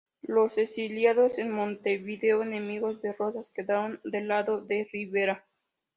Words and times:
Los 0.23 0.57
exiliados 0.57 1.37
en 1.37 1.51
Montevideo, 1.51 2.41
enemigos 2.41 3.03
de 3.03 3.13
Rosas, 3.13 3.51
quedaron 3.51 3.99
del 4.03 4.29
lado 4.29 4.59
de 4.59 4.89
Rivera. 4.91 5.45